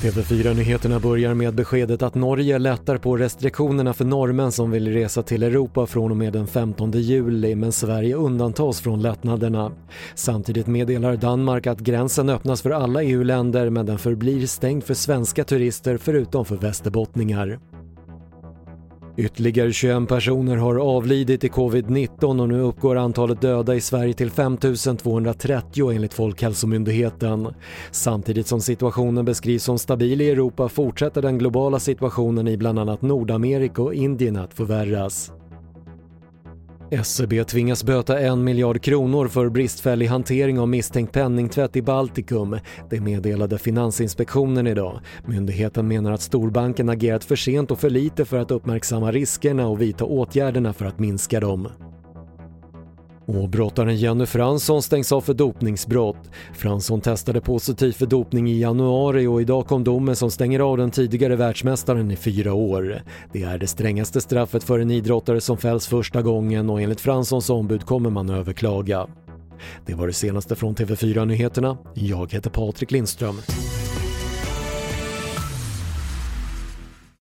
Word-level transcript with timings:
TV4-nyheterna 0.00 1.00
börjar 1.00 1.34
med 1.34 1.54
beskedet 1.54 2.02
att 2.02 2.14
Norge 2.14 2.58
lättar 2.58 2.98
på 2.98 3.16
restriktionerna 3.16 3.92
för 3.92 4.04
norrmän 4.04 4.52
som 4.52 4.70
vill 4.70 4.92
resa 4.92 5.22
till 5.22 5.42
Europa 5.42 5.86
från 5.86 6.10
och 6.10 6.16
med 6.16 6.32
den 6.32 6.46
15 6.46 6.90
juli 6.90 7.54
men 7.54 7.72
Sverige 7.72 8.14
undantas 8.14 8.80
från 8.80 9.02
lättnaderna. 9.02 9.72
Samtidigt 10.14 10.66
meddelar 10.66 11.16
Danmark 11.16 11.66
att 11.66 11.80
gränsen 11.80 12.28
öppnas 12.28 12.62
för 12.62 12.70
alla 12.70 13.02
EU-länder 13.02 13.70
men 13.70 13.86
den 13.86 13.98
förblir 13.98 14.46
stängd 14.46 14.84
för 14.84 14.94
svenska 14.94 15.44
turister 15.44 15.96
förutom 15.96 16.44
för 16.44 16.56
västerbottningar. 16.56 17.58
Ytterligare 19.20 19.72
21 19.72 20.08
personer 20.08 20.56
har 20.56 20.74
avlidit 20.74 21.44
i 21.44 21.48
covid-19 21.48 22.40
och 22.40 22.48
nu 22.48 22.60
uppgår 22.60 22.96
antalet 22.96 23.40
döda 23.40 23.74
i 23.74 23.80
Sverige 23.80 24.14
till 24.14 24.30
5 24.30 24.56
230 25.02 25.90
enligt 25.90 26.14
Folkhälsomyndigheten. 26.14 27.48
Samtidigt 27.90 28.46
som 28.46 28.60
situationen 28.60 29.24
beskrivs 29.24 29.64
som 29.64 29.78
stabil 29.78 30.20
i 30.20 30.30
Europa 30.30 30.68
fortsätter 30.68 31.22
den 31.22 31.38
globala 31.38 31.78
situationen 31.78 32.48
i 32.48 32.56
bland 32.56 32.78
annat 32.78 33.02
Nordamerika 33.02 33.82
och 33.82 33.94
Indien 33.94 34.36
att 34.36 34.54
förvärras. 34.54 35.32
SEB 37.04 37.46
tvingas 37.46 37.84
böta 37.84 38.20
en 38.20 38.44
miljard 38.44 38.82
kronor 38.82 39.28
för 39.28 39.48
bristfällig 39.48 40.06
hantering 40.06 40.58
av 40.58 40.68
misstänkt 40.68 41.12
penningtvätt 41.12 41.76
i 41.76 41.82
Baltikum. 41.82 42.58
Det 42.90 43.00
meddelade 43.00 43.58
Finansinspektionen 43.58 44.66
idag. 44.66 45.00
Myndigheten 45.26 45.88
menar 45.88 46.12
att 46.12 46.20
storbanken 46.20 46.88
agerat 46.88 47.24
för 47.24 47.36
sent 47.36 47.70
och 47.70 47.80
för 47.80 47.90
lite 47.90 48.24
för 48.24 48.38
att 48.38 48.50
uppmärksamma 48.50 49.12
riskerna 49.12 49.68
och 49.68 49.80
vidta 49.80 50.04
åtgärderna 50.04 50.72
för 50.72 50.84
att 50.84 50.98
minska 50.98 51.40
dem. 51.40 51.68
Och 53.34 53.48
brottaren 53.48 53.96
Jenny 53.96 54.26
Fransson 54.26 54.82
stängs 54.82 55.12
av 55.12 55.20
för 55.20 55.34
dopningsbrott. 55.34 56.30
Fransson 56.54 57.00
testade 57.00 57.40
positivt 57.40 57.96
för 57.96 58.06
dopning 58.06 58.50
i 58.50 58.60
januari 58.60 59.26
och 59.26 59.42
idag 59.42 59.66
kom 59.66 59.84
domen 59.84 60.16
som 60.16 60.30
stänger 60.30 60.60
av 60.60 60.76
den 60.76 60.90
tidigare 60.90 61.36
världsmästaren 61.36 62.10
i 62.10 62.16
fyra 62.16 62.54
år. 62.54 63.02
Det 63.32 63.42
är 63.42 63.58
det 63.58 63.66
strängaste 63.66 64.20
straffet 64.20 64.64
för 64.64 64.78
en 64.78 64.90
idrottare 64.90 65.40
som 65.40 65.58
fälls 65.58 65.86
första 65.86 66.22
gången 66.22 66.70
och 66.70 66.82
enligt 66.82 67.00
Franssons 67.00 67.50
ombud 67.50 67.84
kommer 67.84 68.10
man 68.10 68.30
överklaga. 68.30 69.06
Det 69.86 69.94
var 69.94 70.06
det 70.06 70.12
senaste 70.12 70.56
från 70.56 70.74
TV4 70.74 71.24
Nyheterna. 71.24 71.78
Jag 71.94 72.32
heter 72.32 72.50
Patrik 72.50 72.90
Lindström. 72.90 73.36